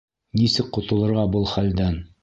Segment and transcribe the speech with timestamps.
[0.39, 2.07] Нисек ҡотолорға был хәлдән?